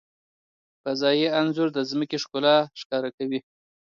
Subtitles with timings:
[0.83, 3.39] فضايي انځور د ځمکې ښکلا ښکاره کوي.